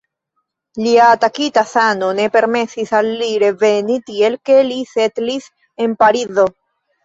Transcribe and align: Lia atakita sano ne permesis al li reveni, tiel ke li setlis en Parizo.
Lia 0.85 1.09
atakita 1.17 1.63
sano 1.73 2.09
ne 2.21 2.25
permesis 2.37 2.95
al 3.01 3.11
li 3.21 3.29
reveni, 3.45 4.01
tiel 4.11 4.41
ke 4.51 4.59
li 4.73 4.83
setlis 4.97 5.55
en 5.87 5.99
Parizo. 6.05 6.53